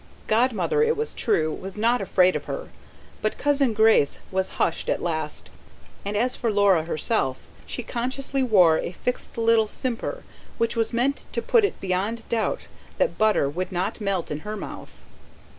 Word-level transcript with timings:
Godmother, 0.25 0.81
it 0.81 0.97
was 0.97 1.13
true, 1.13 1.53
was 1.53 1.77
not 1.77 2.01
afraid 2.01 2.35
of 2.35 2.45
her; 2.45 2.69
but 3.21 3.37
Cousin 3.37 3.71
Grace 3.71 4.19
was 4.31 4.49
hushed 4.57 4.89
at 4.89 4.99
last 4.99 5.51
and 6.03 6.17
as 6.17 6.35
for 6.35 6.51
Laura 6.51 6.85
herself, 6.85 7.45
she 7.67 7.83
consciously 7.83 8.41
wore 8.41 8.79
a 8.79 8.93
fixed 8.93 9.37
little 9.37 9.67
simper, 9.67 10.23
which 10.57 10.75
was 10.75 10.91
meant 10.91 11.25
to 11.33 11.41
put 11.43 11.63
it 11.63 11.79
beyond 11.79 12.27
doubt 12.29 12.61
that 12.97 13.19
butter 13.19 13.47
would 13.47 13.71
not 13.71 14.01
melt 14.01 14.31
in 14.31 14.39
her 14.39 14.57
mouth. 14.57 15.03